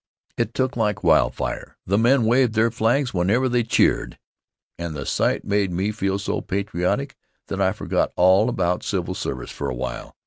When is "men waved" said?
1.99-2.55